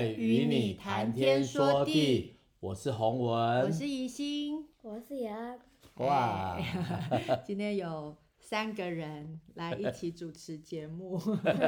[0.00, 2.38] 会与你谈天说地。
[2.58, 5.58] 我是洪文，我是宜心，我是杨。
[5.96, 6.58] 哇，
[7.44, 11.18] 今天有三个人来一起主持节目，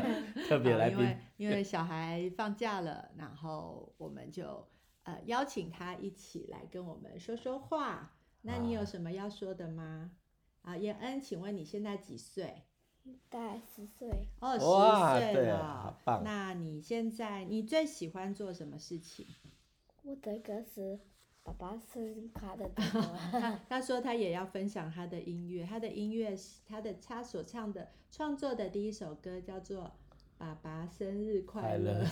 [0.48, 4.66] 特别来宾，因为因为小孩放假了，然后我们就
[5.02, 8.16] 呃邀请他一起来跟我们说说话。
[8.40, 10.12] 那你有什么要说的吗？
[10.62, 12.62] 啊，彦恩，请问你现在几岁？
[13.28, 14.08] 大概十岁。
[14.40, 14.60] 哦，十
[15.32, 19.26] 岁了，那你现在你最喜欢做什么事情？
[20.02, 20.98] 我这个是
[21.42, 29.84] 爸爸生日卡的 他他说他也要分享他的音乐，他的音乐是他的他所唱的创作的第一首歌叫做
[30.38, 32.04] 《爸爸生日快乐》。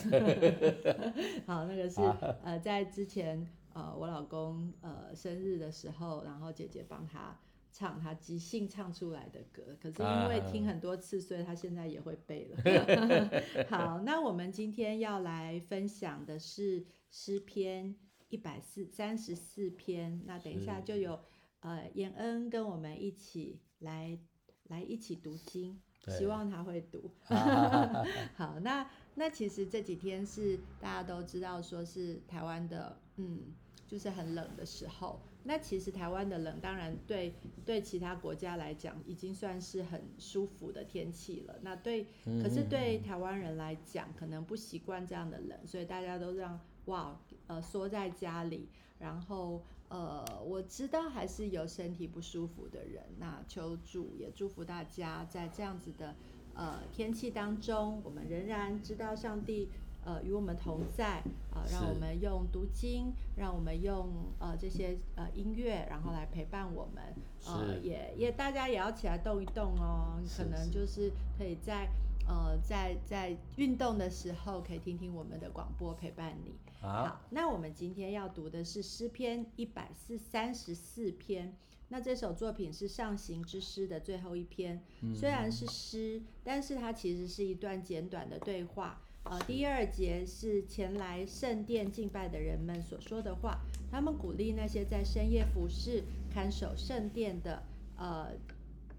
[1.46, 2.00] 好，那个是
[2.42, 7.38] 呃在之前呃我老公呃生日的时候，然后姐姐帮他。
[7.72, 12.62] 唱他即兴唱出来的歌，可是因为听很多次，所以他现在也会背了。
[13.68, 17.94] 好，那我们今天要来分享的是诗篇
[18.28, 20.22] 一百四三十四篇。
[20.26, 21.20] 那等一下就有
[21.60, 24.18] 呃彦恩跟我们一起来
[24.64, 27.10] 来一起读经，希望他会读。
[28.36, 33.54] 好，那那其实这几天是大家都知道，说是台湾的嗯。
[33.86, 41.56] 就是很冷的时候，那其实台湾的冷，当然对对其他国家来讲，已经算是很舒服的天气了。
[41.62, 42.06] 那对，
[42.42, 48.68] 可是对台湾人来讲，可能不习惯这样的冷，所以大家都让哇，呃，缩在家里。
[48.98, 56.14] 然后呃，我知道还是有身体不舒服的人，那求助也祝福大家，在这样子的
[56.54, 59.70] 呃天气当中，我们仍然知道上帝。
[60.02, 67.14] 呃，与我们同在，呃，让我们用读经，让我们用呃这些呃音乐，然后来陪伴我们，
[67.46, 71.88] 呃，也也大家也要起来动一动哦，可能就是可以在
[72.26, 76.54] 呃在在运动的时候，可以听听我们的广播陪伴你。
[76.80, 81.54] 好，好，那我们今天要读的是诗篇一百四三十四篇，
[81.88, 84.82] 那这首作品是上行之诗的最后一篇，
[85.14, 89.02] 虽然是诗，但是它其实是一段简短的对话。
[89.24, 93.60] 呃，第二节是前来圣殿敬拜的人们所说的话，
[93.90, 97.62] 他们鼓励那些在深夜服侍、看守圣殿的
[97.96, 98.32] 呃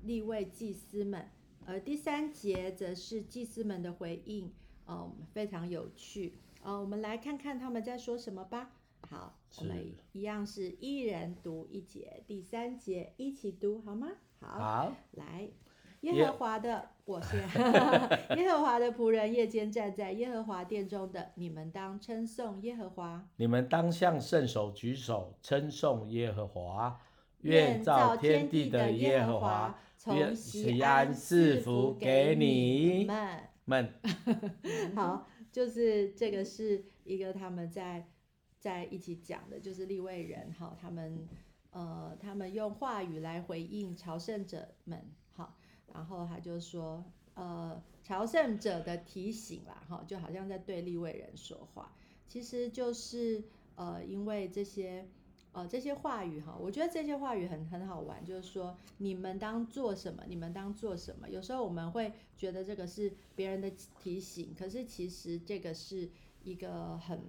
[0.04, 1.28] 立位祭司们。
[1.66, 4.52] 而第三节则是祭司们的回应，
[4.86, 6.34] 呃，非常有趣。
[6.64, 8.72] 呃，我们来看看他们在说什么吧。
[9.10, 14.12] 好，我们一样是一人读一节，第三节一起读好吗？
[14.40, 15.50] 好，好，来。
[16.02, 17.40] 耶和华的， 我 先
[18.38, 23.28] 耶和华的仆人，夜间站在耶和华殿中的，你们当称颂耶和华。
[23.38, 27.00] 你们当向圣手举手，称颂耶和华。
[27.42, 33.40] 愿造天地的耶和华从西安赐福给你们。
[33.66, 33.94] 们，
[34.96, 38.08] 好，就是这个是一个他们在
[38.60, 41.28] 在一起讲的，就是立位人哈，他们
[41.72, 45.21] 呃，他们用话语来回应朝圣者们，好。
[45.94, 47.04] 然后他就说，
[47.36, 51.94] 呃，朝圣者的提醒啦，哈，就好像在对立位人说话，
[52.28, 53.44] 其实就是，
[53.76, 55.08] 呃，因为这些，
[55.52, 61.30] 呃，这些话语哈，我觉得这些话语很很好玩，就是说，你们当做什么，你们当做什么。
[61.30, 66.10] 有时候我们会觉得这个是别人的提醒，可是其实这个是
[66.44, 67.22] 一个很。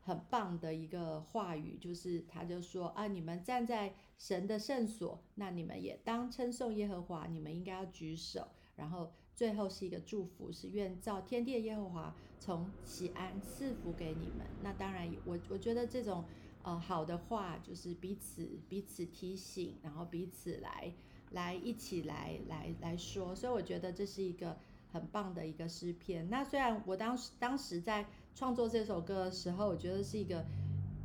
[0.00, 8.46] 很棒的一个话语，就是他就说啊，你们站在神的圣所，那你们也当称颂耶和华，你们应该要举手。
[8.76, 14.46] 然后最后是一个祝福，是愿造天地的耶和华从喜安赐福给你们。
[14.62, 16.24] 那当然，我我觉得这种
[16.62, 20.92] 呃好的话，就是彼此彼此提醒，然后彼此来
[21.30, 23.34] 来一起来来来说。
[23.34, 24.58] 所以我觉得这是一个。
[24.90, 26.26] 很棒的一个诗篇。
[26.30, 30.42] 那虽然我当时当时在创作这首歌的时候，我觉得是一个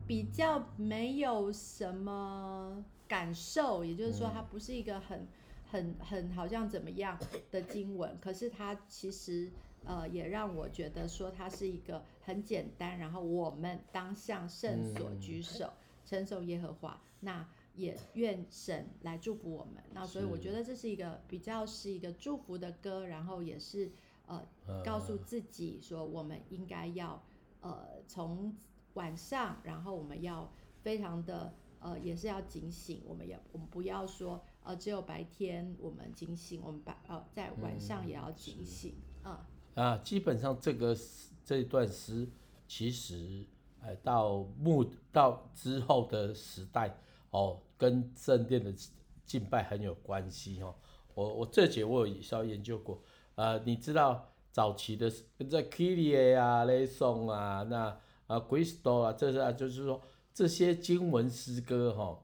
[0.07, 2.81] 比较没有什么
[3.13, 5.27] 感受，也就是说，它不是一个很
[5.69, 7.15] 很很好像怎么样
[7.51, 8.17] 的经文。
[8.19, 9.51] 可是它其实
[9.85, 12.97] 呃也让我觉得说，它是一个很简单。
[12.97, 15.71] 然后我们当向圣所举手，
[16.03, 16.99] 称颂耶和华。
[17.19, 23.91] 那也愿神来祝福我们，那所以我觉得这是一个比较是一个祝福的歌，然后也是
[24.25, 24.43] 呃
[24.83, 27.23] 告诉自己说我们应该要
[27.61, 28.55] 呃从
[28.95, 30.51] 晚上，然后我们要
[30.81, 40.97] 非常的呃也是要警醒，我们也我们不要说呃只有白天我们警醒，我们把呃在晚上也要警醒啊、嗯、啊，基本上这个
[41.45, 42.27] 这一段诗
[42.67, 43.45] 其实
[43.81, 46.97] 呃到末到之后的时代。
[47.33, 48.71] 哦，跟圣殿的
[49.25, 50.75] 敬拜很有关系哦。
[51.15, 53.01] 我我这节我有稍微研究过，
[53.33, 55.09] 呃，你知道早期的
[55.49, 57.85] 在 Kyrie 啊、雷颂啊，那
[58.27, 59.99] 啊，Cristo 啊，这是啊，就是说
[60.33, 62.19] 这些经文诗歌哈，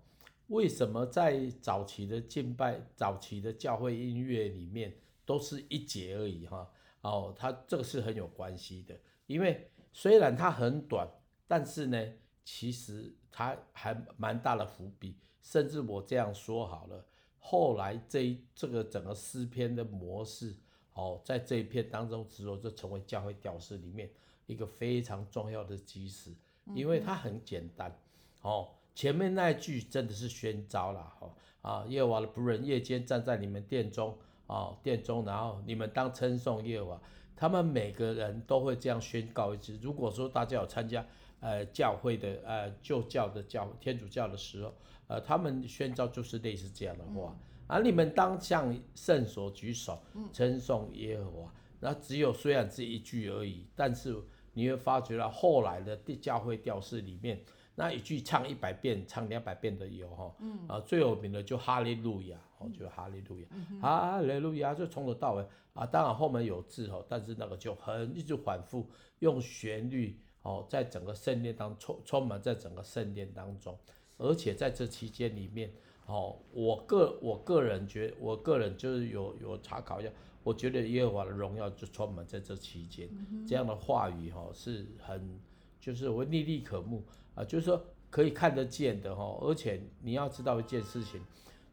[0.48, 4.96] 为什么在早期的敬拜、早期的教会音乐里面
[5.26, 6.70] 都是一节而已哈？
[7.02, 11.08] 哦，它这个是很有关系的，因为虽然它很短，
[11.48, 12.14] 但是呢，
[12.44, 17.06] 其实它还蛮大的伏笔，甚至我这样说好了，
[17.38, 20.56] 后来这这个整个诗篇的模式。
[20.96, 24.10] 哦，在这一篇当中，之后就成为教会调式里面
[24.48, 26.32] 一个非常重要的基石，
[26.74, 27.94] 因为它很简单。
[28.42, 31.32] 哦，前面那一句真的是宣召了，哦
[31.62, 34.18] 啊，耶和华的仆人夜间站在你们殿中，
[34.48, 37.02] 哦殿中，然后你们当称颂耶和华。
[37.36, 39.78] 他们每个人都会这样宣告一次。
[39.82, 41.06] 如果说大家有参加
[41.40, 44.74] 呃教会的呃旧教的教天主教的时候，
[45.08, 47.32] 呃，他们宣召就是类似这样的话。
[47.32, 47.40] 嗯
[47.72, 50.02] 而、啊、你们当向圣所举手，
[50.34, 51.54] 称颂耶和华。
[51.80, 54.20] 那只有虽然是一句而已，但是
[54.54, 57.40] 你会发觉到后来的教会调式里面，
[57.76, 60.36] 那一句唱一百遍、唱两百遍的有哈。
[60.68, 63.48] 啊，最有名的就哈利路亚，哦，就哈利路亚，
[63.82, 65.86] 哈利路亚，就从头到尾啊。
[65.86, 68.86] 当然后面有字哈，但是那个就很一直反复
[69.20, 73.78] 用旋律哦，在整个圣殿当充充满在整个圣殿当中，
[74.18, 75.72] 而且在这期间里面。
[76.06, 80.10] 哦，我个我个人觉，我个人就是有有查考一下，
[80.44, 85.40] 我觉得耶和华的荣耀就充满在这期间，嗯、这样的话语哈是很
[85.80, 87.04] 就是会历历可目
[87.36, 91.22] 啊，就是说可以看得见的哈，而且你要知道一件事情，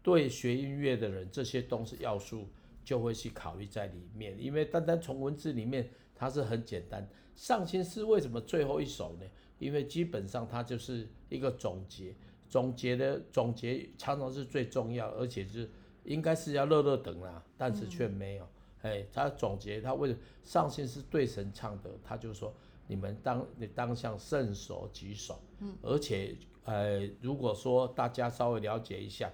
[0.03, 2.49] 对学音乐的人，这些东西要素
[2.85, 9.27] 就会去考虑在里面，因为单单从文字里面它是很简单，上行诗为什么最后一首呢？
[9.59, 12.15] 因为基本上它就是一个总结。
[12.49, 15.69] 总结的总结常常是最重要，而且是
[16.05, 18.47] 应该是要乐乐等啦，但是却没有。
[18.83, 22.55] 哎、嗯，他总结他为上行诗对神唱的，他就说
[22.87, 25.41] 你们当你当向圣所举手。
[25.61, 29.31] 嗯，而且呃，如果说大家稍微了解一下，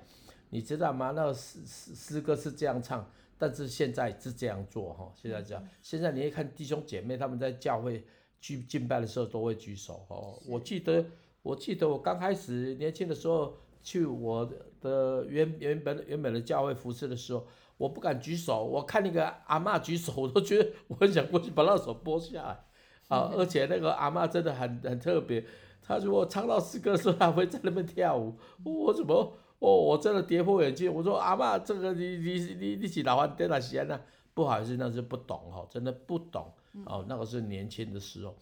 [0.50, 1.10] 你知道吗？
[1.10, 5.12] 那个诗诗诗歌是这样唱，但是现在是这样做哈。
[5.14, 8.04] 现在这样，嗯、现在你一看弟兄姐妹他们在教会
[8.40, 10.38] 去敬拜的时候都会举手哦。
[10.46, 11.04] 我记得。
[11.44, 14.48] 我记得我刚开始年轻的时候去我
[14.80, 17.44] 的原原本原本的教会服侍的时候，
[17.82, 18.64] 我不敢举手。
[18.64, 22.64] 我看那个阿嬷举手， 我都觉得我很想过去把那手拨下来。
[23.08, 25.44] 啊，而且那个阿嬷真的很很特别，
[25.82, 28.36] 她如果唱到诗歌的时候，她会在那边跳舞。
[28.64, 29.14] 我怎么
[29.58, 30.92] 哦，我真的跌破眼镜。
[30.92, 34.00] 我说阿嬷，这个你你你你是老番在哪些呢？
[34.34, 36.52] 不好意思，那是不懂哈，真的不懂。
[36.86, 38.34] 哦，那个是年轻的时候，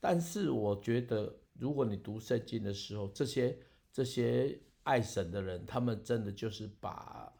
[0.00, 1.34] 但是我觉得。
[1.58, 3.56] 如果你读圣经的时候，这些
[3.90, 7.32] 这些爱神的人，他们真的就是把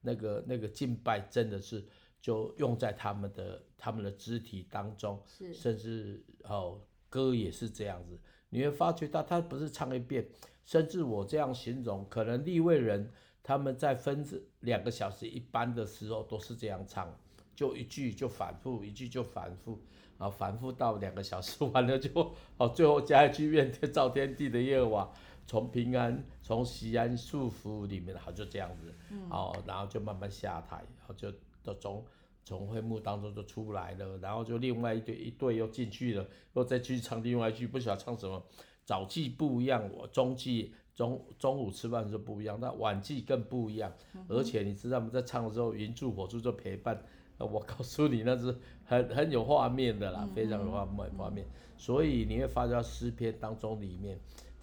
[0.00, 1.84] 那个那个敬拜，真的是
[2.20, 8.18] 就用在他们的他们的肢体当中，是甚至哦歌也是这样子。
[8.50, 10.26] 你会发觉到他不是唱一遍，
[10.64, 13.12] 甚至我这样形容，可能立位人
[13.42, 14.24] 他们在分
[14.60, 17.14] 两个小时一班的时候都是这样唱，
[17.54, 19.80] 就一句就反复，一句就反复。
[20.18, 22.10] 啊，反复到两个小时完了就，
[22.56, 25.12] 哦，最后加一句愿天造天地的耶和华，
[25.48, 28.94] 从平安从西安束缚里面，好就这样子，
[29.30, 31.32] 哦，然后就慢慢下台，然后就
[31.64, 32.04] 都从
[32.44, 38.44] 从会幕当中就出来了，然后就另外一队一队又进去了，又再去唱另外一句，不晓得唱什么，
[38.84, 43.90] 早祭不一样，我中祭中中午吃饭的时候不一样，那晚祭更不一样，
[44.28, 45.08] 而且你知道吗？
[45.10, 47.02] 在唱的时候，云柱火柱就陪伴。
[47.38, 48.52] 我告诉你，那是
[48.84, 51.46] 很很有画面的啦，非常有画面画面。
[51.76, 54.18] 所以你会发觉诗篇当中里面，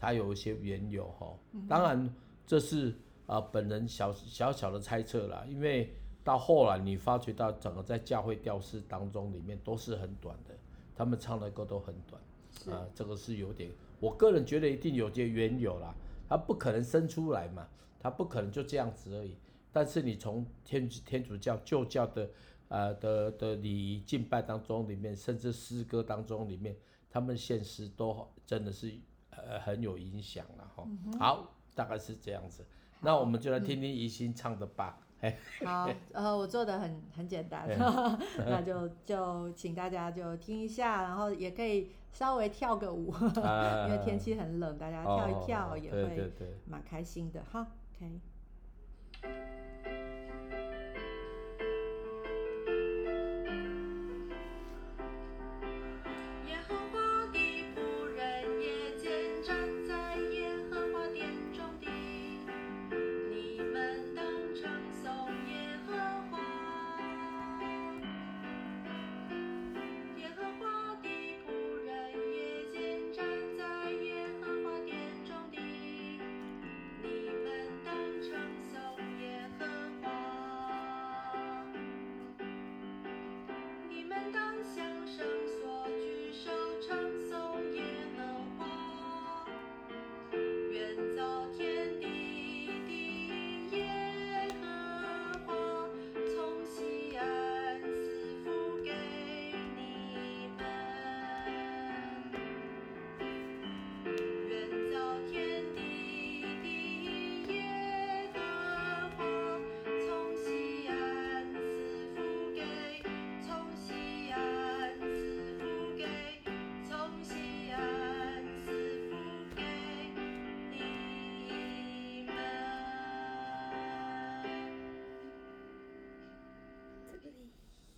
[0.06, 1.34] 它有一些缘由哈。
[1.68, 2.14] 当然
[2.46, 2.94] 这是
[3.26, 10.54] 啊本人小小小的猜测啦，因为到后来你发觉到整个在教会调式当中里面都是很短的，
[10.96, 15.96] 他们唱的歌都很短啊，这个是有点，我个人觉得一定有些缘由啦，
[16.30, 17.68] 他不可能生出来嘛，
[18.00, 19.36] 他不可能就这样子而已。
[19.74, 22.30] 但是你从天天主教旧教的。
[22.68, 26.76] 呃的的礼仪敬拜当中里面，甚至诗歌当中里面，
[27.12, 28.92] 他们现实都真的是
[29.38, 30.88] 呃很有影响了哈。
[31.20, 32.66] 好，大概是这样子。
[33.02, 35.00] 那我们就来听听怡心唱的吧。
[35.64, 37.68] 好，呃，我做的很很简单，
[38.46, 43.14] 那就就请大家就听一下，然后也可以稍微跳个舞，
[43.88, 46.32] 因为天气很冷，大家跳一跳也会
[46.68, 47.68] 蛮开心的哈。
[47.98, 48.20] OK。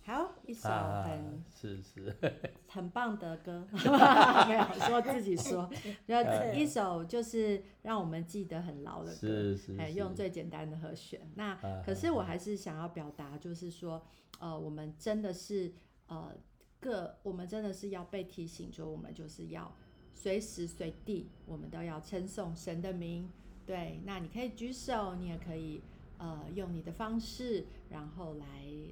[0.08, 2.16] 好，一首很、啊、是是。
[2.66, 3.68] 很棒的歌，
[4.48, 5.68] 没有说自己说，
[6.06, 11.20] 要一首就是让我们记得很牢的歌，是是，是，用最简单的和弦。
[11.34, 14.02] 那可是我还是想要表达，就是说，
[14.38, 15.70] 呃，我们真的是
[16.06, 16.34] 呃
[16.80, 19.70] 各，我们真的是要被提醒，说我们就是要
[20.14, 23.28] 随时随地，我们都要称颂神的名。
[23.66, 25.82] 对，那你可以举手，你也可以
[26.16, 28.46] 呃用你的方式，然后来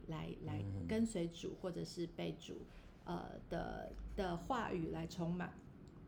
[0.09, 2.63] 来来跟随主，或者是被主
[3.05, 5.53] 呃的的话语来充满。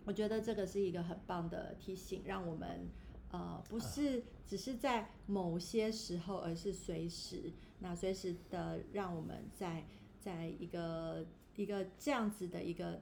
[0.04, 2.88] 我觉得这个是一个很棒的提醒，让我们
[3.30, 9.84] 呃不是只是在某些时候，而是随时，那随时的让我们在
[10.18, 11.26] 在一个
[11.56, 13.00] 一个这样子的一个。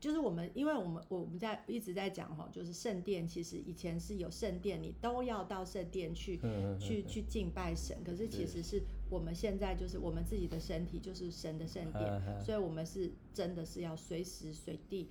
[0.00, 6.40] 就是我们，因为我们我们在一直在讲哈，就是圣殿，其实以前是有圣殿，你都要到圣殿去
[6.80, 8.02] 去去敬拜神。
[8.02, 15.10] 可是其实是我们现在就是我们自己的身体就是神的圣殿，所以我们是真的是要随时随地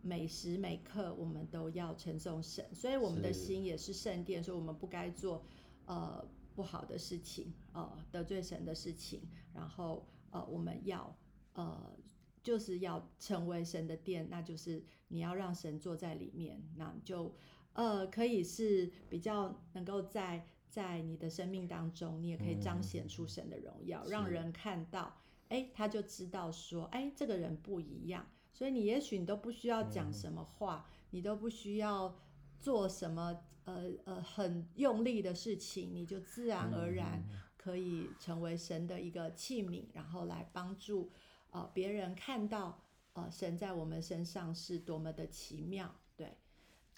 [0.00, 5.44] 每时每刻我们都要称颂神，所以我们的心也是圣殿，所以我们不该做
[5.84, 9.20] 呃不好的事情，呃得罪神的事情，
[9.52, 11.14] 然后呃我们要
[11.54, 11.96] 呃。
[12.42, 17.34] 就是要成为神的殿，那就是你要让神坐在里面，那就
[17.74, 25.14] 呃可以是比较能够在在你的生命当中，你也可以彰显出神的荣耀，嗯，让人看到，
[25.48, 28.26] 哎，他就知道说，哎，这个人不一样。
[28.52, 32.16] 所以你也许你都不需要讲什么话，嗯，你都不需要
[32.58, 37.22] 做什么呃呃很用力的事情，你就自然而然
[37.56, 41.10] 可以成为神的一个器皿，然后来帮助。
[41.50, 42.80] 呃，别人看到
[43.14, 46.36] 呃，神在我们身上是多么的奇妙，对，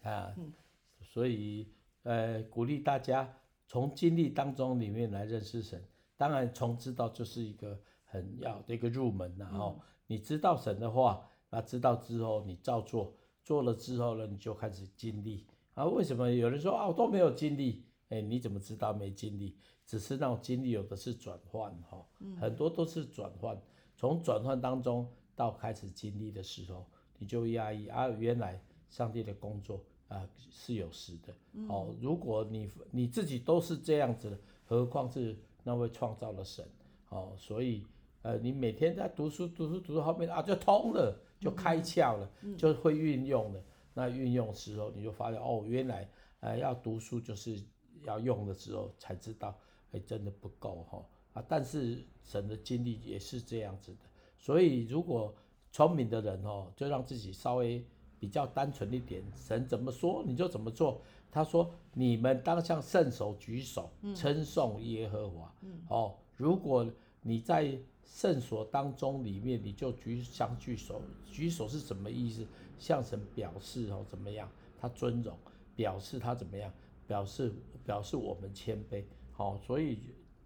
[0.02, 0.52] 啊，嗯，
[1.00, 3.34] 所以呃，鼓励大家
[3.72, 5.82] 从经历当中里面来认识神。
[6.18, 15.46] 当然，从知道就是一个很要的一个入门，然后你知道神的话，那知道之后你照做，做了之后呢，你就开始经历。
[15.72, 17.82] 啊，为什么有人说啊，我都没有经历？
[18.10, 19.56] 哎，你怎么知道没经历？
[19.86, 22.06] 只是那种经历有的是转换哈，
[22.38, 23.58] 很多都是转换。
[23.96, 26.86] 从转换当中到开始经历的时候，
[27.16, 31.34] 你就压抑啊，原来上帝的工作啊、呃、是有时的。
[31.68, 36.64] 哦，如果你你自己都是这样子的，何况是那位创造了神？
[37.08, 37.84] 哦，所以
[38.22, 43.62] 呃，你每天在读书读书读到后面啊，就通了，就开窍了，就会运用了。
[43.94, 46.08] 那运用的时候，你就发现哦，原来
[46.40, 47.62] 呃要读书就是
[48.04, 49.58] 要用的时候才知道，
[49.92, 51.04] 哎，真的不够哈。
[51.34, 53.98] 啊，但是神的经历也是这样子的，
[54.38, 55.34] 所以如果
[55.70, 57.84] 聪明的人哦，就让自己稍微
[58.22, 61.02] 比较单纯一点，神怎么说你就怎么做。
[61.28, 65.52] 他说：“你们当向圣手举手，称颂耶和华。
[65.62, 66.88] 嗯”哦，如果
[67.20, 71.02] 你在圣所当中里面，你就举相举手，
[71.32, 72.46] 举手是什么意思？
[72.78, 74.48] 向神表示哦怎么样？
[74.80, 75.36] 他尊荣，
[75.74, 76.72] 表示他怎么样？
[77.08, 77.52] 表示
[77.84, 79.02] 表示我们谦卑。
[79.32, 79.98] 好，所以。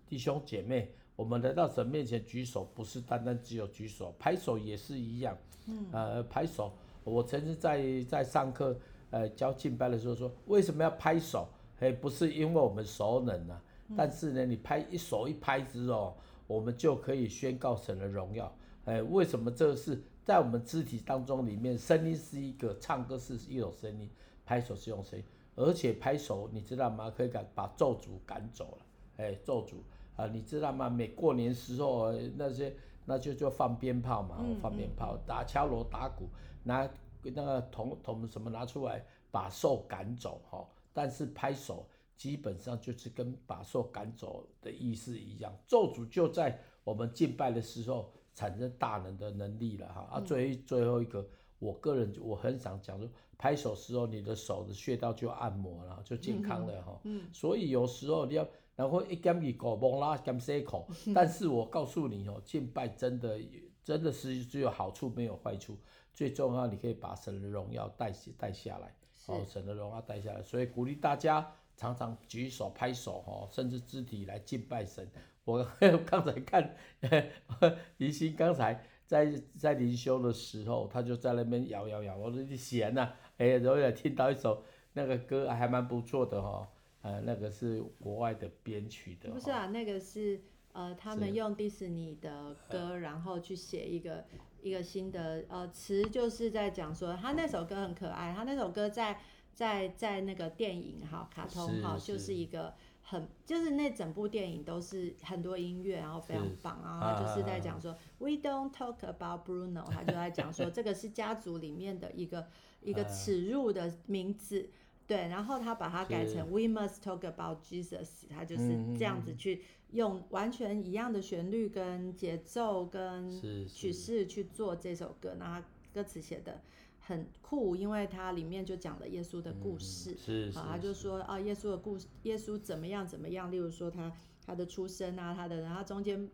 [0.09, 5.37] 弟兄姐妹，我们来到神面前举手，不是单单只有举手，拍手也是一样。
[5.67, 6.73] 嗯，呃，拍手，
[7.07, 8.77] 我曾经在在上课，
[9.11, 11.49] 呃，教敬拜的时候说，为什么要拍手？
[11.79, 13.63] 嘿，不是因为我们熟能啊，
[13.97, 18.53] 但是呢，你拍一手一拍之后，我们就可以宣告神的荣耀。
[18.85, 24.11] 哎，为什么这是在我们肢体当中里面，声音是一个，唱歌是一种声音，
[24.45, 27.11] 拍手是一种声音，而且拍手，你知道吗？
[27.17, 28.87] 可以赶把咒诅赶走了。
[29.19, 29.77] 哎，咒诅。
[30.17, 30.89] 啊，你知道吗？
[30.89, 36.25] 每过年时候那些，那就就放鞭炮嘛，嗯、放鞭炮，打敲锣打鼓，
[36.67, 36.91] 拿
[37.23, 40.67] 那个桶桶什么拿出来，把兽赶走哈。
[40.93, 45.57] 但是拍手基本上就是跟把兽赶走的意思一样。
[45.67, 50.09] 咒诅就在我们敬拜的时候产生大能的能力了哈。
[50.13, 51.27] 啊，最最后一个，
[51.59, 53.09] 我个人我很想讲说，
[53.39, 57.01] 拍手时候你的手的穴道就按摩了，就健康了哈。
[57.05, 57.29] 嗯。
[57.33, 58.47] 所以有时候你要。
[58.77, 63.41] 然后一减一口，蒙拉减三口，但是我告诉你哦，敬拜真的
[63.83, 65.79] 真的是只有好处没有坏处，
[66.17, 68.93] 最重要你可以把神的荣耀带带下来，
[69.27, 75.07] 哦，神的荣耀带下来，所以鼓励大家常常举手拍手哦，甚至肢体来敬拜神。
[75.45, 75.63] 我
[76.07, 76.75] 刚才看，
[77.99, 86.67] 宜兴刚才在在灵修的时候，他就在那边摇摇摇，我说你闲呐，哎，然后也听到一首那个歌还蛮不错的哈。
[87.03, 89.31] 呃，那个是国外的编曲的。
[89.31, 90.41] 不是啊，那个是
[90.77, 94.23] 呃，他们用迪士尼的歌，然后去写一个
[94.61, 99.19] 一个新的呃词，就是在讲说他那首歌很可爱，他那首歌在
[99.55, 112.49] 在在那个电影哈，卡通哈，就是一个很就是那整部电影都是很多音乐，然后非常棒，然后他就是在讲说、啊、We don't talk about Bruno，他就在讲说这个是家族里面的一个
[112.85, 114.69] 一个耻辱的名字，
[115.07, 123.31] 对，然后他把它改成 We must talk about Jesus，他就是这样子去用完全一样的旋律跟节奏跟
[123.67, 126.61] 曲式去做这首歌，那歌词写的。
[126.99, 134.13] 很酷，因为它里面就讲了耶稣的故事，嗯、是，是，好，他就说啊，耶稣的故事，耶稣怎么样怎么样，例如说他
[134.45, 136.29] 他的出生啊，他的，然后中间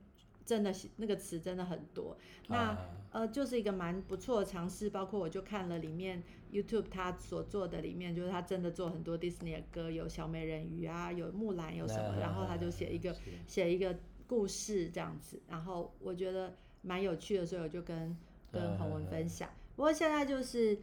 [0.44, 2.16] 真的那个词真的很多，
[2.48, 2.78] 那、啊、
[3.12, 6.22] 呃就是一个蛮不错的尝试，包括我就看了里面
[6.52, 13.96] YouTube 他所做的里面，就是他真的做很多 Disney 的歌，有小美人鱼啊，有木兰，有什么，啊、然后他就写一个写一个
[14.26, 18.16] 故事这样子，然后我觉得蛮有趣的，所以我就跟
[18.50, 19.48] 跟洪文分享。
[19.48, 20.78] 啊不过现在就是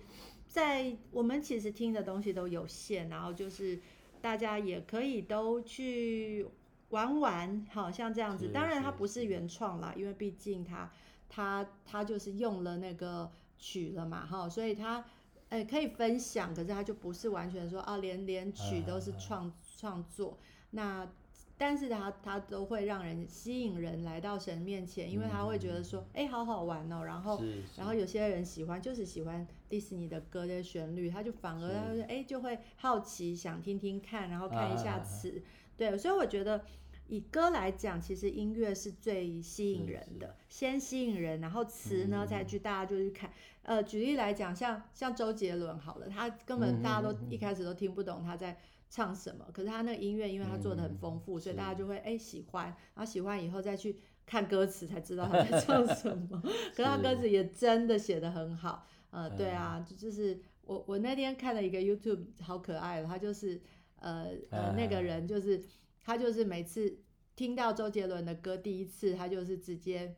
[0.48, 3.80] 在我们其实听的东西都有限，然后就是
[4.20, 6.44] 大家也可以都去
[6.90, 8.50] 玩玩，好像这样子。
[8.50, 10.92] 当然它不是原创啦，因为毕竟它
[11.30, 15.04] 它它就是用了那个曲了嘛，哈，所以它
[15.50, 20.38] 呃可以分享，可是它就不是完全说啊连连曲都是创创作
[20.72, 21.08] 那。
[21.62, 27.04] 但是他他都会让人吸引人来到神面前，因为他会觉得说，哎、嗯欸，好好玩哦。
[27.04, 27.44] 然后，
[27.76, 35.32] 然后有些人喜欢，就是喜欢迪士尼的歌的旋律，他就反而他就哎就会好奇想听听看，然后看一下词。
[35.38, 36.64] 啊、对，所以我觉得
[37.08, 43.32] 以歌来讲，其实音乐是最吸引人的，先吸引人，然后词呢再去大家就去看。
[43.64, 48.58] 呃，举例来讲，像像周杰伦好了，他根本大家都一开始都听不懂他在。
[48.92, 49.46] 唱什么？
[49.54, 52.66] 可是他那个音乐，因为他做的很丰富，嗯，所以大家就会哎喜欢，
[52.96, 56.42] 然后喜欢以后再去看歌词，才知道他在唱什么。
[56.76, 63.62] 可是他歌词也真的写的很好，呃，对啊，就就是我我那天看了一个 YouTube，好可爱的，他就是
[64.00, 65.64] 呃呃那个人就是
[66.04, 66.98] 他就是每次
[67.36, 70.16] 听到周杰伦的歌，第一次他就是直接。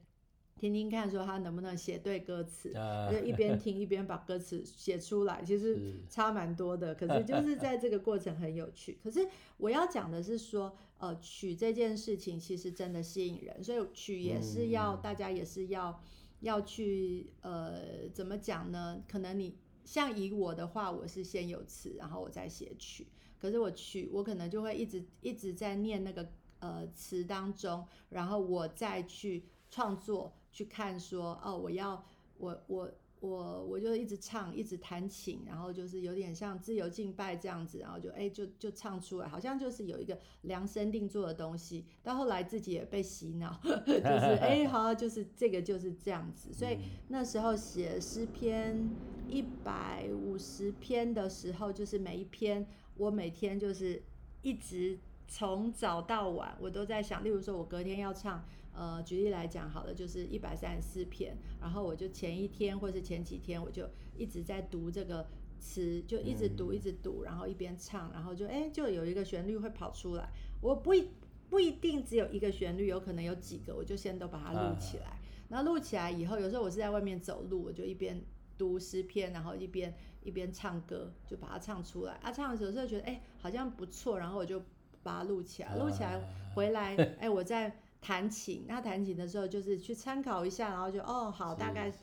[0.57, 2.71] 听听看，说他能不能写对歌词，
[3.11, 6.93] 就一边听一边把歌词写出来，其实差蛮多的。
[7.01, 8.99] 可是就是在这个过程很有趣。
[9.01, 15.99] 可是我要讲的是说，呃，曲这件事情其实真的吸引人，所以曲也是要大家也是要
[16.41, 19.01] 要去呃怎么讲呢？
[19.09, 23.07] 可能你像以我的话，我是先有词，然后我再写曲。
[23.41, 30.33] 可是我去我可能就会一直一直在念那个呃词当中，然后我再去创作。
[30.53, 32.05] 去看说哦，我要
[32.37, 41.85] 我我我我就一直唱，一直弹琴，然后就是有点像自由敬拜这样子，然后就哎就就唱出来，好像就是有一个量身定做的东西。
[42.03, 44.01] 到后来自己也被洗脑， 就是
[44.41, 46.51] 哎好像就是这个就是这样子。
[46.51, 46.77] 所以
[47.07, 48.89] 那时候写诗篇
[49.29, 52.67] 一百五十篇的时候，就是每一篇
[53.01, 53.99] 我每天就是
[54.43, 58.45] 一直从早到晚，我都在想，例如说我隔天要唱。
[58.73, 63.85] 呃，举例来讲，好了，就是一百三十四篇，然后我就前一天或是前几天，我就
[64.15, 65.27] 一直在读这个
[65.59, 70.29] 词，就一直读一直读，然后一边唱，然后就哎，就有一个旋律会跑出来。
[70.61, 71.09] 我不一
[71.49, 75.19] 不一定只有一个旋律，有可能有几个，我就先都把它录起来。
[75.49, 78.23] 然后录起来以后，有时候我是在外面走路，我就一边
[78.57, 82.13] 读诗篇，然后一边一边唱歌，就把它唱出来。
[82.21, 84.61] 啊，唱的时候就觉得哎，好像不错，然后我就
[85.03, 86.19] 把它录起来，录起来
[86.55, 87.75] 回来， 哎，我在。
[88.03, 91.93] 弹琴，那弹琴的时候就是去参考一下，然后就哦好，大概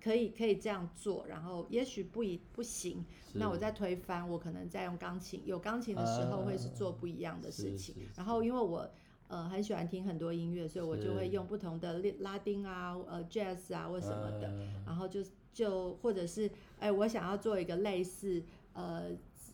[0.00, 7.92] 可以可以这样做，然后也许不一不行，那我再推翻，我可能再用钢琴，有钢琴的时候会是做不一样的事情。
[8.14, 8.88] 然后因为我
[9.26, 14.48] 呃很喜欢听很多音乐，所以我就会用不同的拉丁啊、呃 jazz 啊或什么的，
[14.86, 15.20] 然后就
[15.52, 16.48] 就或者是
[16.80, 19.10] 哎我想要做一个类似呃。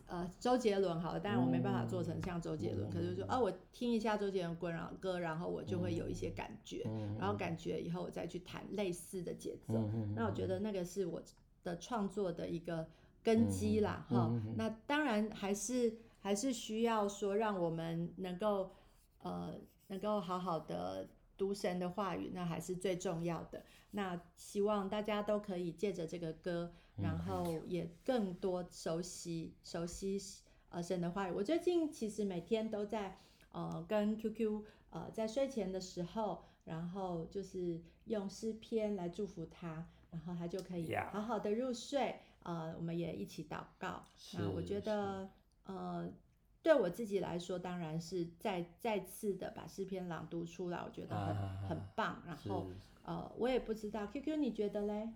[0.07, 4.55] 呃，周杰伦好了，当然我没办法做成像周杰伦，嗯，可是就说啊，我听一下周杰伦
[5.01, 11.23] 歌，然后我就会有一些感觉，嗯，然后感觉以后我再去弹类似的节奏，嗯，那我觉得那个是我
[11.63, 12.87] 的创作的一个
[13.23, 18.71] 根基啦，哈，那当然还是还是需要说让我们能够
[19.23, 19.55] 呃
[19.87, 21.09] 能够好好的
[21.39, 23.65] 读神的话语，那还是最重要的。
[23.93, 26.75] 那希望大家都可以借着这个歌。
[26.97, 30.19] 然后也更多熟悉熟悉
[30.69, 31.33] 呃神的话语。
[31.33, 33.19] 我最近其实每天都在
[33.53, 42.17] 呃跟 QQ 呃在睡前的时候，然后就是用诗篇来祝福他，然后他就可以好好的入睡。
[42.45, 44.05] 呃，我们也一起祷告。
[44.35, 45.31] 那我觉得
[45.65, 46.07] 呃
[46.65, 52.21] 对我自己来说，当然是再再次的把诗篇朗读出来，我觉得很、啊、很棒。
[52.27, 52.67] 然后。
[53.07, 55.11] 呃，我也不知道，Q Q，你觉得嘞？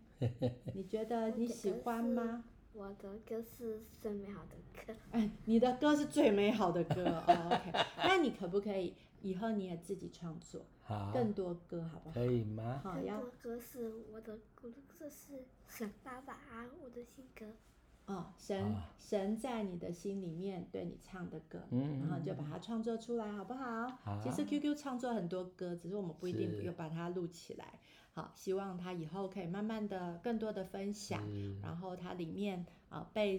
[0.74, 2.44] 你觉得你喜欢吗？
[2.74, 4.94] 我的歌是最美好的歌。
[5.10, 7.72] 哎，你的歌是最美好的歌哦，OK。
[8.04, 10.66] 那你可不可以以后你也自己创作
[11.14, 12.14] 更多歌，好不好？
[12.14, 12.78] 可以吗？
[12.84, 17.46] 好，更多歌是我的歌，这是想爸爸啊我的新歌。
[18.08, 23.86] 哦，神神在你的心里面对你唱的歌，嗯，然后就把它创作出来，好不好？
[24.02, 24.18] 好。
[24.20, 27.74] 其实 QQ 创作很多歌，只是我们不一定有把它录起来。
[28.14, 31.22] 好，希望他以后可以慢慢的更多的分享，
[31.62, 33.38] 然后它里面啊、呃、被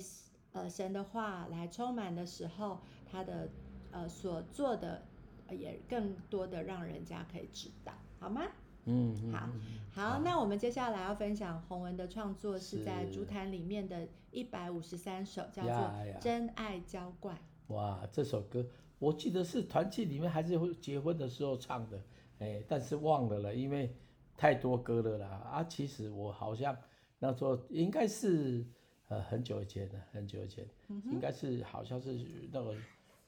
[0.54, 2.80] 呃神的话来充满的时候，
[3.12, 3.50] 他的
[3.92, 5.04] 呃所做的
[5.50, 8.44] 也更多的让人家可以知道，好吗？
[8.86, 9.50] 嗯，好，
[9.92, 15.74] 好，那我们接下来要分享洪文的创作是在竹坛里面的一百五十三首，叫做
[16.20, 17.36] 《真爱浇灌》。
[17.74, 18.66] 哇，这首歌
[18.98, 22.02] 我记得是团契里面还是会结婚的时候唱的，
[22.40, 23.94] 哎，但是忘了了，因为
[24.36, 25.28] 太多歌了啦。
[25.28, 26.76] 啊，其实我好像
[27.20, 28.66] 那时候应该是
[29.10, 32.76] 呃很久以前的，很久以前，嗯、应该是好像是那个。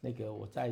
[0.04, 0.68] 那个我在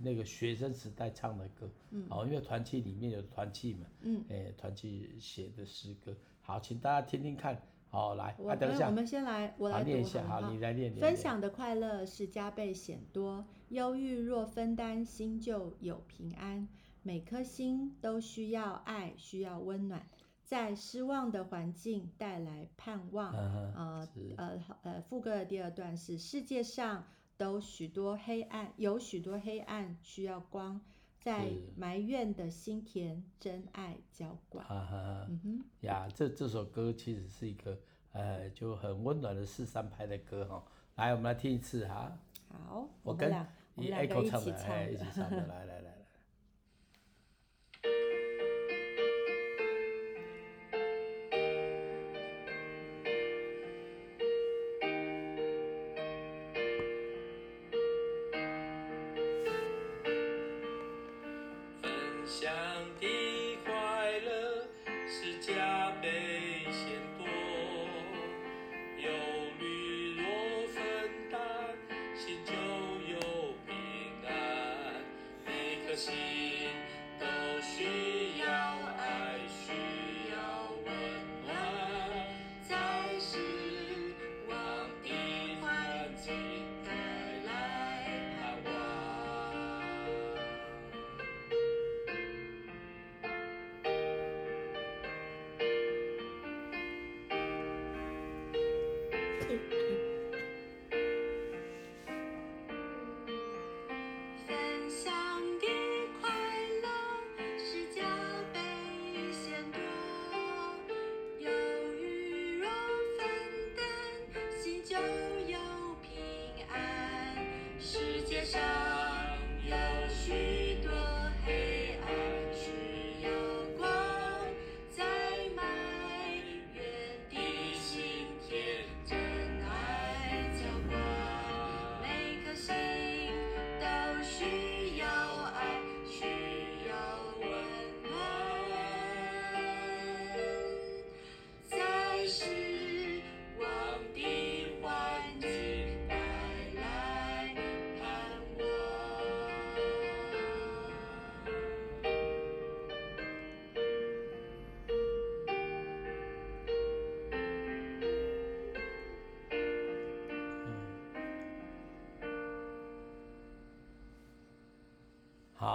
[0.00, 10.94] 那个学生时代唱的歌，嗯，哦，因为团契里面有团契嘛，嗯，哎，团契写的诗歌，好，请大家听听看，好，来，我等一下，我们先来，我来念一下，好，你来念。
[10.94, 16.68] 分享的快乐是加倍显多，忧郁若分担，心就有平安。
[17.02, 20.06] 每颗心都需要爱，需要温暖，
[20.44, 23.32] 在失望的环境带来盼望。
[23.32, 27.04] 呃呃呃，副歌的第二段是世界上。
[27.40, 30.78] 都许多黑暗，有许多黑暗需要光，
[31.18, 34.62] 在埋怨的心田，真爱浇灌。
[34.66, 37.78] 哈哈，嗯哼，呀，这这首歌其实是一个
[38.12, 40.62] 呃，就很温暖的四三拍的歌哈。
[40.96, 42.14] 来，我们来听一次哈。
[42.50, 43.30] 好，我跟
[43.74, 45.99] 你 echo 唱的，哎，一起唱的，来 来来。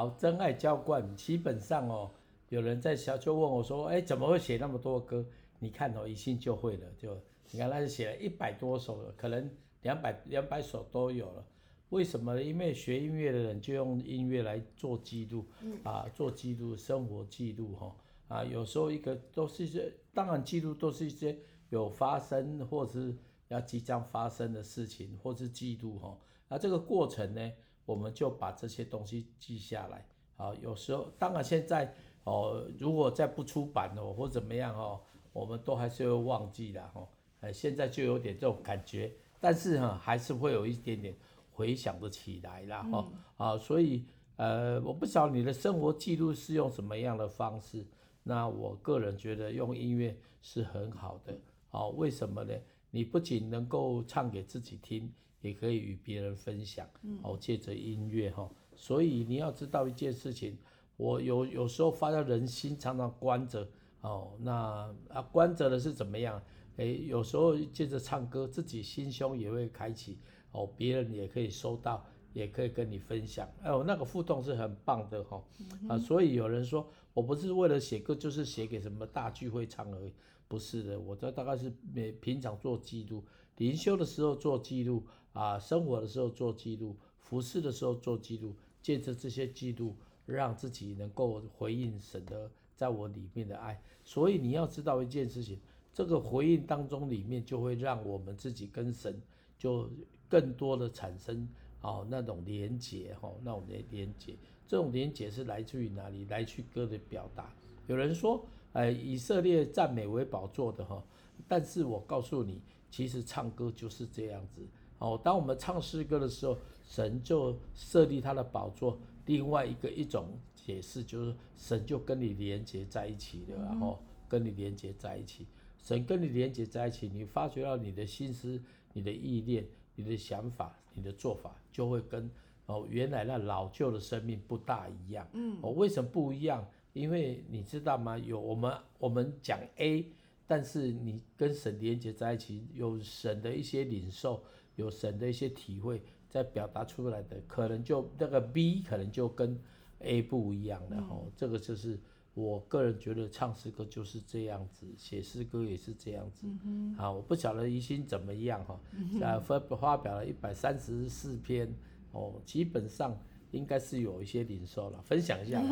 [0.05, 2.11] 好，真爱浇灌，基本上哦，
[2.49, 5.25] 有人在小就问我说，哎，怎么会写那么多歌？
[5.57, 9.49] 你看哦，一信就会了，就你看他是写了一百多首了，可能
[9.81, 11.43] 两百两百首都有了。
[11.89, 12.43] 为什么呢？
[12.43, 15.43] 因为学音乐的人就用音乐来做记录，
[15.83, 17.95] 啊，做记录，生活记录哈，
[18.27, 21.35] 啊，有时候一个都是一些，当然记录都是一些
[21.69, 26.15] 有发生或是要即将发生的事情，或是记录哈，
[26.47, 27.51] 那这个过程呢？
[27.85, 31.93] 我们就把这些东西记下来，啊，有时候当然现在
[32.23, 34.99] 哦，如果再不出版哦或怎么样哦，
[35.31, 37.07] 我们都还是会忘记的哦，
[37.41, 41.15] 哎，现在就有点这种感觉，但是哈还是会有一点点
[41.51, 44.05] 回想得起来啦哈，啊，所以
[44.37, 47.85] 呃，我不晓得你的生活记录是用什么样的方式，
[48.23, 51.37] 那我个人觉得用音乐是很好的，
[51.71, 52.53] 哦，为什么呢？
[52.89, 55.13] 你不仅能够唱给自己听。
[55.45, 56.87] 也可以与别人分享，
[57.21, 60.57] 哦，借着音乐哈，所以你要知道一件事情，
[60.97, 63.69] 我有有时候发到人心常常关着，
[64.01, 66.41] 哦，那啊关着的是怎么样？
[66.77, 70.17] 诶，有时候借着唱歌，自己心胸也会开启
[70.51, 72.03] 哦，别人也可以收到，
[72.33, 75.43] 也可以跟你分享，哎呦，那个互动是很棒的哈、哦
[75.83, 80.11] 嗯，啊，所以有人说我不是为了写歌，就是写给什么大聚会唱而已，
[80.47, 83.23] 不是的，我这大概是每平常做记录，
[83.57, 85.05] 灵修的时候做记录
[85.35, 89.93] 啊，生活的时候做记录，服侍的时候做记录，借着这些记录，
[90.25, 95.59] 让自己能够回应神的在我里面的爱，所以你要知道一件事情。
[95.93, 99.21] 这个回应当中，里面就会让我们自己跟神
[99.57, 99.89] 就
[100.29, 101.47] 更多的产生
[101.81, 106.23] 哦那种连结哈，那种连连结，这种连结是来自于哪里？
[106.25, 107.53] 来去歌的表达。
[107.87, 111.03] 有人说，哎，以色列赞美为宝座的哈，
[111.47, 114.61] 但是我告诉你，其实唱歌就是这样子
[114.99, 115.19] 哦。
[115.23, 118.99] 当我们唱诗歌的时候，神就设立他的宝座。
[119.25, 125.47] 另外一个一种解释就是，神就跟你连接在一起了，然后跟你连接在一起。
[125.77, 128.61] 神跟你连接在一起，你发觉到你的心思、
[128.93, 132.29] 你的意念、你的想法、你的做法，就会跟
[132.67, 135.27] 哦原来那老旧的生命不大一样。
[135.33, 136.63] 嗯，哦，为什么不一样？
[136.93, 138.17] 因为你知道吗？
[138.17, 140.07] 有我们我们讲 A，
[140.47, 144.43] 但是你跟神连接在一起，有神的一些领受，
[144.75, 149.59] 有神的一些体会，在表达出来的，可能就那个 B 可能就跟
[149.99, 150.97] A 不一样了。
[151.09, 151.99] 哦，这个就是。
[152.35, 156.45] 我个人觉得唱诗歌就是这样子，写诗歌也是这样子。
[156.65, 158.77] 嗯、好，我不晓得怡心怎么样哈，
[159.21, 161.73] 呃、嗯，发发表了一百三十四篇，
[162.11, 163.17] 哦，基本上
[163.51, 165.63] 应该是有一些领受了，分享一下。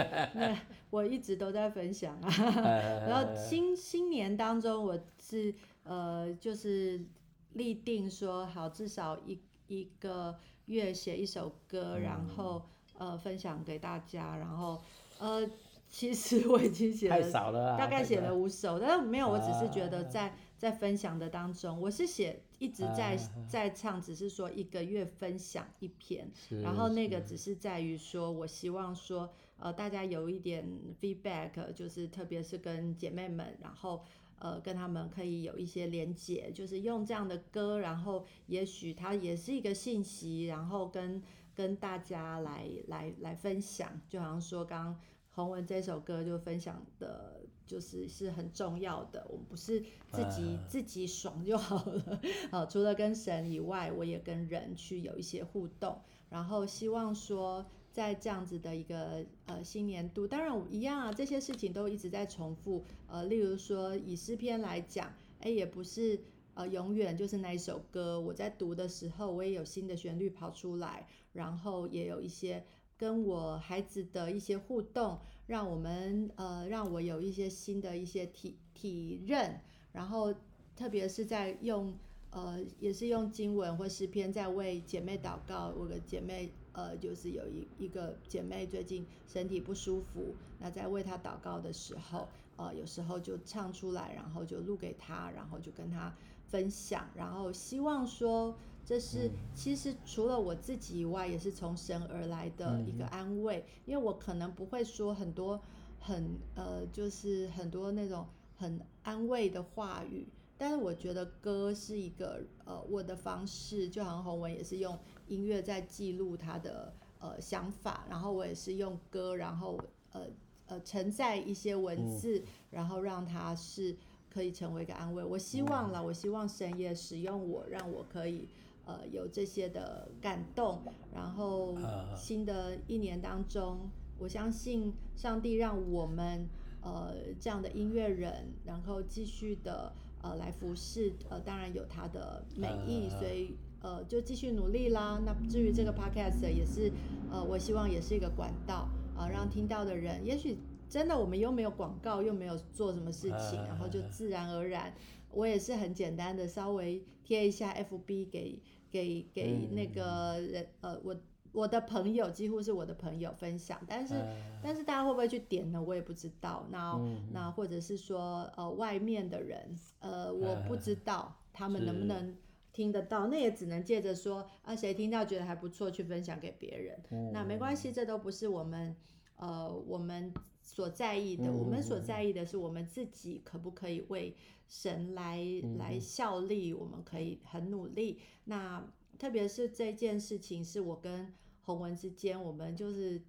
[0.90, 2.28] 我一直都在分享啊，
[3.08, 7.02] 然后新新年当中，我是呃，就是
[7.52, 12.66] 立定说好，至少一一个月写一首歌，嗯、然后
[12.98, 14.82] 呃分享给大家，然后
[15.18, 15.48] 呃。
[15.88, 23.16] 其实我已经写了，太少了啊，大概写了五首，但是没有，我只是觉得在在分享的当中，我是写一直在
[23.48, 26.28] 在唱，只是说一个月分享一篇，
[26.60, 30.68] 然后那个只是在于说我希望说呃大家有一点
[31.00, 34.02] feedback，就是特别是跟姐妹们，然后
[34.38, 41.22] 呃跟他们可以有一些连结，就是用这样的歌，然后也许它也是一个信息，然后跟
[41.54, 45.00] 跟大家来来来分享，就好像说刚刚。
[45.30, 49.26] 洪文这首歌就分享的，就是是很重要的。
[49.28, 49.78] 我们不是
[50.10, 52.18] 自己自己爽就好了，
[52.50, 56.00] 啊，除了跟神以外，我也跟人去有一些互动。
[56.30, 62.84] 然后希望说，在这样子的一个呃新年度，当然一样啊，这些事情都一直在重复。
[63.06, 66.20] 呃，例如说以诗篇来讲，哎，也不是
[66.52, 68.20] 呃永远就是那一首歌。
[68.20, 72.62] 我在读的时候，我也有新的旋律跑出来，然后也有一些。
[72.98, 79.60] 跟我孩子的一些互动，让我们呃，让我有一些新的一些体体认，
[79.92, 80.32] 然后
[80.74, 81.94] 特别是在用
[82.30, 85.74] 呃，也是用经文或诗篇在为姐妹祷告。
[85.76, 96.14] 我的姐妹呃，就是有一一个姐妹最近身体不舒服，那在为她祷告的时候，呃，有时候就唱出来，然后就录给她，然后就跟她
[96.46, 98.54] 分享，然后希望说。
[98.88, 105.60] 这是其实除了我自己以外，也是从神而来的一个安慰，因为我可能不会说很多
[105.98, 108.24] 很呃，就是很多那种
[108.56, 119.78] 很安慰的话语，但是我觉得歌是一个呃我的方式，就好像洪文也是用音乐在记录他的呃想法，然后我也是用歌，然后
[120.12, 120.22] 呃
[120.66, 123.96] 呃承载一些文字，然后让它是
[124.30, 125.22] 可以成为一个安慰。
[125.24, 128.48] 我希望了，我希望神也使用我，让我可以。
[128.88, 130.80] 呃，有这些的感动，
[131.12, 131.76] 然后
[132.14, 136.48] 新的一年当中，我相信上帝让我们
[136.82, 139.92] 呃这样的音乐人，然后继续的
[140.30, 145.20] 呃来服侍，呃，当然有他的美意，所以呃就继续努力啦。
[145.24, 146.90] 那至于这个 podcast 也是，
[147.30, 150.58] 呃，我希望也是一个管道啊，呃，让听到的人，也许
[150.88, 154.92] 真的我们又没有广告，又没有做什么事情，然后就自然而然，
[155.30, 158.60] 我也是很简单的稍微贴一下 FB 给。
[158.88, 161.14] 给给那个人呃，我
[161.56, 165.82] 我的朋友几乎是我的朋友分享，但是、呃、但是大家会不会去点呢？
[165.82, 166.66] 我也不知道。
[166.70, 172.36] 那、嗯、那或者是说呃外面的人呃我不知道他们能不能
[172.72, 177.02] 听得到，那也只能借着说啊谁听到觉得还不错去分享给别人。
[177.10, 178.94] 嗯、那没关系，这都不是我们
[179.36, 184.36] 呃我们所在意的、嗯，我们所在意的是我们自己可不可以为。
[184.68, 185.38] 神来
[185.78, 188.18] 来效力，我们可以很努力。
[188.46, 188.84] 那
[189.16, 191.32] 特别是这件事情，是我跟
[191.66, 193.20] 洪文之间，我们就是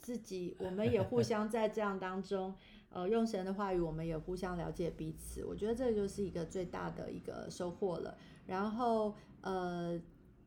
[0.00, 2.54] 自己，我们也互 相在这样当中，
[2.88, 5.44] 呃，用神的话语，我们也互相了解彼此。
[5.44, 8.16] 我觉得这就是一个最大的一个收获了。
[8.46, 10.00] 然后，呃，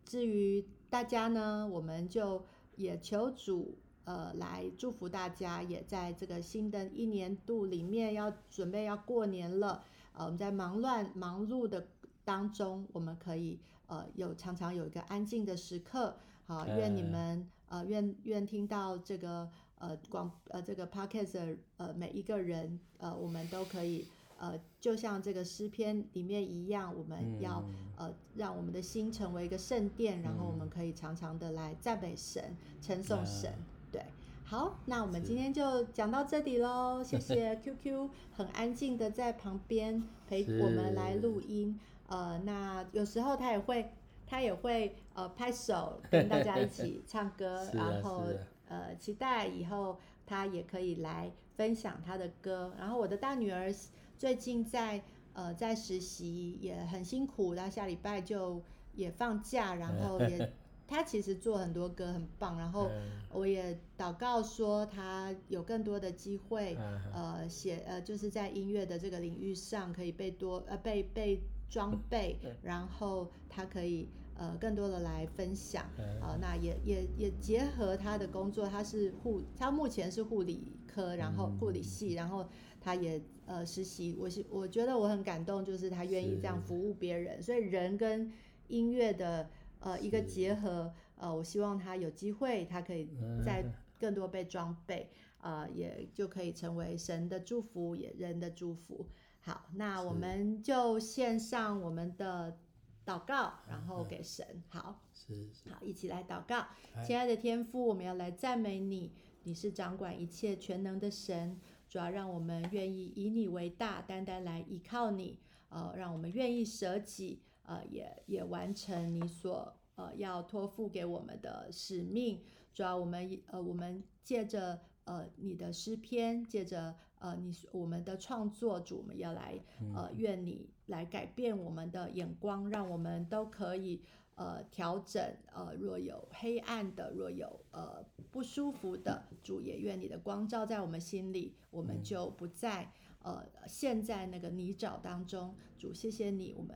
[0.03, 2.43] 至于大家呢，我们就
[2.75, 9.83] 也求主，呃，来祝福大家，也在这个新的一年度里面要准备要过年了。
[10.13, 11.87] 呃，我们在忙乱忙碌的
[12.23, 16.17] 当中，我们可以呃有常常有一个安静的时刻。
[16.47, 19.49] 好，愿你们呃愿愿听到这个。
[19.77, 24.07] 呃，广呃这个 podcast 呃每一个人呃，我们都可以
[24.39, 33.51] 呃，就像这个诗篇里面一样，我们要、嗯、呃让我们的心成为一个圣殿，嗯、然后我们可以常常的来赞美神、称颂神。
[33.51, 34.05] 嗯、对，
[34.45, 41.77] 好，那我们今天就讲到这里喽，谢谢 QQ 很安静的在旁边陪我们来录音。
[42.07, 43.91] 呃，那有时候他也会
[44.27, 48.23] 他也会呃拍手跟大家一起唱歌， 然后。
[48.67, 52.73] 呃，期待以后他也可以来分享他的歌。
[52.79, 53.71] 然后我的大女儿
[54.17, 57.53] 最近在呃在实习，也很辛苦。
[57.53, 58.59] 然后下礼拜就
[58.95, 60.51] 也放假，然后也
[60.87, 62.57] 她其实做很多歌很棒。
[62.57, 62.89] 然后
[63.31, 66.75] 我也祷告说她有更多的机会，
[67.13, 74.09] 呃写呃就是在音乐的这个领域上可以被多呃被被装备，然后他可以。
[74.37, 75.89] 呃，更多的来分享，
[76.21, 82.45] 呃，那也也也结合他的工作，他是护，他目前是护理科，然后护理系，然后
[82.81, 88.29] 他也呃实习，我是我觉得我很感动，就是他愿意这样服务别人，所以人跟
[88.67, 89.49] 音乐的
[89.79, 93.07] 呃一个结合，呃，我希望他有机会，他可以
[93.41, 93.63] 再
[93.97, 99.07] 更多被装备，呃，也就可以成为神的祝福，也人的祝福。
[99.45, 102.57] 好，那我们就献上我们的。
[103.05, 104.63] 祷告，然后给神。
[104.67, 106.65] 好，是，是好，一起来祷告。
[107.05, 111.61] 亲爱的天父，我们要来赞美你，你是掌管一切全能的神。
[111.87, 115.39] 主要让我们愿意以你为大，单单来依靠你。
[115.69, 122.41] 呃，让我们愿意舍己，呃，也也完成你所呃要托付给我们的使命。
[122.73, 126.95] 主要我们呃，我们借着呃你的诗篇，借着。
[127.25, 129.59] 呃，你我们的创作主，我们要来，
[129.95, 133.99] 呃，愿你来改变我们的眼光，让我们都可以
[134.35, 135.19] 呃调整。
[135.51, 142.91] 呃，若有黑暗的，若有呃不舒服的，主也愿你的光照在我们心里，我们就不再
[143.23, 145.55] 呃陷在那个泥沼当中。
[145.79, 146.75] 主，谢谢你，我们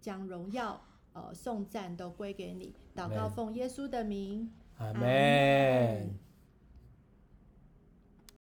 [0.00, 0.80] 将荣耀
[1.12, 2.72] 呃颂赞都归给你。
[2.94, 6.27] 祷告奉耶稣的名，阿门。